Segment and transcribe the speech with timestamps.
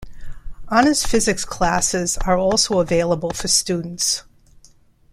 [0.69, 4.23] Honors Physics classes are also available for students.